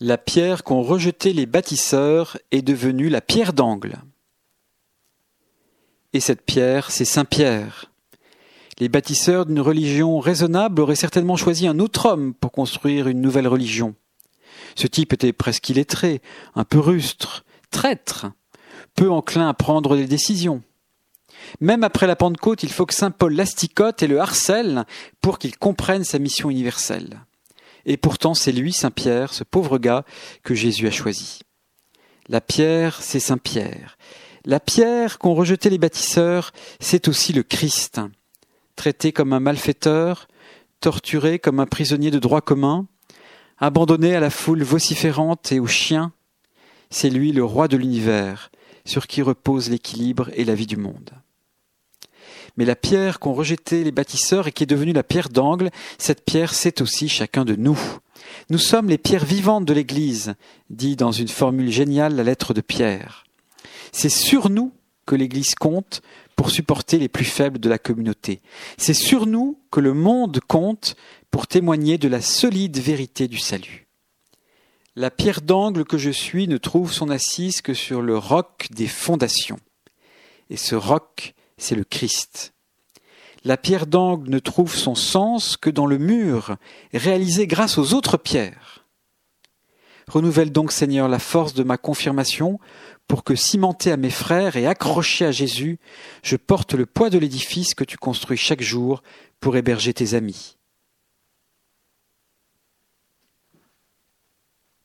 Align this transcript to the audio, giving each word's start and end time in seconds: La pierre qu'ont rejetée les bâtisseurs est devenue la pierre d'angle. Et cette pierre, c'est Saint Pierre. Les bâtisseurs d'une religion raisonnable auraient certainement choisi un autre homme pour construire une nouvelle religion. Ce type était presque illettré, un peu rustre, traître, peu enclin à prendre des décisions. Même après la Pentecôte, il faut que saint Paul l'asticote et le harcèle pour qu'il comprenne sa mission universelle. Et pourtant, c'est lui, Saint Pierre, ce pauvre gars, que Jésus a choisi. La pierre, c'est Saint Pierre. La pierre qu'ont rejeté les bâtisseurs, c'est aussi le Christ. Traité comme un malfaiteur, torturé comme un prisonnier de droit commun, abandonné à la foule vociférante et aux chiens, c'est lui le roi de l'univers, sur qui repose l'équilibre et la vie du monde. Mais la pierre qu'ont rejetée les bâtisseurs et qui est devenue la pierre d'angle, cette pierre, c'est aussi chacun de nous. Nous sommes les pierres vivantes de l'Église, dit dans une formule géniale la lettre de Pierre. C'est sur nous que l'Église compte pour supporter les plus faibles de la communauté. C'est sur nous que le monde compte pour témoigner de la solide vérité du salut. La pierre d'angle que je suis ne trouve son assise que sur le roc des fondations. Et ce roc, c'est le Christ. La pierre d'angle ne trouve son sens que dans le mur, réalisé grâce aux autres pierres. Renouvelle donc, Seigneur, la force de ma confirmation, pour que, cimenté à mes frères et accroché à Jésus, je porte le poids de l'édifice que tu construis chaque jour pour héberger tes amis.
La 0.00 0.16
pierre 0.16 0.62
qu'ont 0.62 0.82
rejetée 0.82 1.32
les 1.32 1.46
bâtisseurs 1.46 2.38
est 2.52 2.62
devenue 2.62 3.08
la 3.08 3.20
pierre 3.20 3.52
d'angle. 3.52 3.96
Et 6.12 6.20
cette 6.20 6.42
pierre, 6.42 6.92
c'est 6.92 7.04
Saint 7.04 7.24
Pierre. 7.24 7.90
Les 8.78 8.88
bâtisseurs 8.88 9.44
d'une 9.44 9.58
religion 9.58 10.20
raisonnable 10.20 10.80
auraient 10.80 10.94
certainement 10.94 11.34
choisi 11.34 11.66
un 11.66 11.80
autre 11.80 12.06
homme 12.06 12.32
pour 12.32 12.52
construire 12.52 13.08
une 13.08 13.20
nouvelle 13.20 13.48
religion. 13.48 13.96
Ce 14.76 14.86
type 14.86 15.12
était 15.12 15.32
presque 15.32 15.68
illettré, 15.68 16.22
un 16.54 16.62
peu 16.62 16.78
rustre, 16.78 17.44
traître, 17.72 18.26
peu 18.94 19.10
enclin 19.10 19.48
à 19.48 19.54
prendre 19.54 19.96
des 19.96 20.06
décisions. 20.06 20.62
Même 21.60 21.82
après 21.82 22.06
la 22.06 22.14
Pentecôte, 22.14 22.62
il 22.62 22.70
faut 22.70 22.86
que 22.86 22.94
saint 22.94 23.10
Paul 23.10 23.34
l'asticote 23.34 24.00
et 24.04 24.06
le 24.06 24.20
harcèle 24.20 24.84
pour 25.20 25.40
qu'il 25.40 25.56
comprenne 25.56 26.04
sa 26.04 26.20
mission 26.20 26.50
universelle. 26.50 27.20
Et 27.88 27.96
pourtant, 27.96 28.34
c'est 28.34 28.52
lui, 28.52 28.74
Saint 28.74 28.90
Pierre, 28.90 29.32
ce 29.32 29.44
pauvre 29.44 29.78
gars, 29.78 30.04
que 30.42 30.54
Jésus 30.54 30.86
a 30.86 30.90
choisi. 30.90 31.40
La 32.28 32.42
pierre, 32.42 33.00
c'est 33.00 33.18
Saint 33.18 33.38
Pierre. 33.38 33.96
La 34.44 34.60
pierre 34.60 35.18
qu'ont 35.18 35.34
rejeté 35.34 35.70
les 35.70 35.78
bâtisseurs, 35.78 36.52
c'est 36.80 37.08
aussi 37.08 37.32
le 37.32 37.42
Christ. 37.42 38.02
Traité 38.76 39.10
comme 39.10 39.32
un 39.32 39.40
malfaiteur, 39.40 40.28
torturé 40.80 41.38
comme 41.38 41.60
un 41.60 41.66
prisonnier 41.66 42.10
de 42.10 42.18
droit 42.18 42.42
commun, 42.42 42.86
abandonné 43.56 44.14
à 44.14 44.20
la 44.20 44.30
foule 44.30 44.62
vociférante 44.62 45.50
et 45.50 45.58
aux 45.58 45.66
chiens, 45.66 46.12
c'est 46.90 47.08
lui 47.08 47.32
le 47.32 47.42
roi 47.42 47.68
de 47.68 47.78
l'univers, 47.78 48.50
sur 48.84 49.06
qui 49.06 49.22
repose 49.22 49.70
l'équilibre 49.70 50.28
et 50.34 50.44
la 50.44 50.54
vie 50.54 50.66
du 50.66 50.76
monde. 50.76 51.10
Mais 52.58 52.64
la 52.64 52.76
pierre 52.76 53.20
qu'ont 53.20 53.32
rejetée 53.32 53.84
les 53.84 53.92
bâtisseurs 53.92 54.48
et 54.48 54.52
qui 54.52 54.64
est 54.64 54.66
devenue 54.66 54.92
la 54.92 55.04
pierre 55.04 55.28
d'angle, 55.28 55.70
cette 55.96 56.24
pierre, 56.24 56.52
c'est 56.52 56.80
aussi 56.80 57.08
chacun 57.08 57.44
de 57.44 57.54
nous. 57.54 57.78
Nous 58.50 58.58
sommes 58.58 58.88
les 58.88 58.98
pierres 58.98 59.24
vivantes 59.24 59.64
de 59.64 59.72
l'Église, 59.72 60.34
dit 60.68 60.96
dans 60.96 61.12
une 61.12 61.28
formule 61.28 61.70
géniale 61.70 62.16
la 62.16 62.24
lettre 62.24 62.54
de 62.54 62.60
Pierre. 62.60 63.24
C'est 63.92 64.08
sur 64.08 64.50
nous 64.50 64.72
que 65.06 65.14
l'Église 65.14 65.54
compte 65.54 66.02
pour 66.34 66.50
supporter 66.50 66.98
les 66.98 67.08
plus 67.08 67.24
faibles 67.24 67.60
de 67.60 67.68
la 67.68 67.78
communauté. 67.78 68.40
C'est 68.76 68.92
sur 68.92 69.26
nous 69.26 69.60
que 69.70 69.80
le 69.80 69.94
monde 69.94 70.40
compte 70.46 70.96
pour 71.30 71.46
témoigner 71.46 71.96
de 71.96 72.08
la 72.08 72.20
solide 72.20 72.78
vérité 72.78 73.28
du 73.28 73.38
salut. 73.38 73.86
La 74.96 75.12
pierre 75.12 75.42
d'angle 75.42 75.84
que 75.84 75.96
je 75.96 76.10
suis 76.10 76.48
ne 76.48 76.58
trouve 76.58 76.92
son 76.92 77.08
assise 77.08 77.60
que 77.60 77.72
sur 77.72 78.02
le 78.02 78.18
roc 78.18 78.66
des 78.72 78.88
fondations. 78.88 79.60
Et 80.50 80.56
ce 80.56 80.74
roc, 80.74 81.34
c'est 81.56 81.74
le 81.74 81.84
Christ. 81.84 82.52
La 83.48 83.56
pierre 83.56 83.86
d'angle 83.86 84.28
ne 84.28 84.40
trouve 84.40 84.74
son 84.74 84.94
sens 84.94 85.56
que 85.56 85.70
dans 85.70 85.86
le 85.86 85.96
mur, 85.96 86.58
réalisé 86.92 87.46
grâce 87.46 87.78
aux 87.78 87.94
autres 87.94 88.18
pierres. 88.18 88.84
Renouvelle 90.06 90.52
donc, 90.52 90.70
Seigneur, 90.70 91.08
la 91.08 91.18
force 91.18 91.54
de 91.54 91.62
ma 91.62 91.78
confirmation, 91.78 92.60
pour 93.06 93.24
que, 93.24 93.34
cimenté 93.34 93.90
à 93.90 93.96
mes 93.96 94.10
frères 94.10 94.56
et 94.56 94.66
accroché 94.66 95.24
à 95.24 95.32
Jésus, 95.32 95.78
je 96.22 96.36
porte 96.36 96.74
le 96.74 96.84
poids 96.84 97.08
de 97.08 97.16
l'édifice 97.16 97.72
que 97.72 97.84
tu 97.84 97.96
construis 97.96 98.36
chaque 98.36 98.60
jour 98.60 99.02
pour 99.40 99.56
héberger 99.56 99.94
tes 99.94 100.12
amis. 100.12 100.57